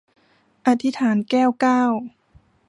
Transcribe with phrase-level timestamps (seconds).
[0.65, 1.83] อธิษฐาน- แก้วเก้า